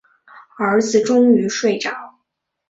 [0.57, 1.91] 儿子终于睡着